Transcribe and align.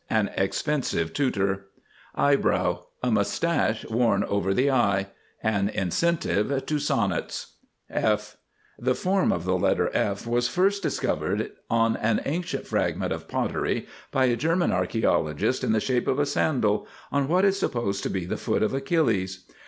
An 0.09 0.31
expensive 0.35 1.13
tutor. 1.13 1.67
EYEBROW. 2.17 2.85
A 3.03 3.11
mustache 3.11 3.85
worn 3.87 4.23
over 4.23 4.51
the 4.51 4.71
eye. 4.71 5.09
An 5.43 5.69
incentive 5.69 6.65
to 6.65 6.79
sonnets. 6.79 7.57
F 7.87 7.97
[Illustration: 8.03 8.11
F] 8.11 8.37
The 8.85 8.95
form 8.95 9.31
of 9.31 9.45
the 9.45 9.55
letter 9.59 9.91
F 9.93 10.25
was 10.25 10.47
first 10.47 10.81
discovered 10.81 11.51
on 11.69 11.97
an 11.97 12.19
ancient 12.25 12.65
fragment 12.65 13.13
of 13.13 13.27
pottery 13.27 13.85
by 14.11 14.25
a 14.25 14.35
German 14.35 14.71
archæologist, 14.71 15.63
in 15.63 15.71
the 15.71 15.79
shape 15.79 16.07
of 16.07 16.17
a 16.17 16.25
sandal 16.25 16.87
on 17.11 17.27
what 17.27 17.45
is 17.45 17.59
supposed 17.59 18.01
to 18.01 18.09
be 18.09 18.25
the 18.25 18.37
foot 18.37 18.63
of 18.63 18.73
Achilles. 18.73 19.45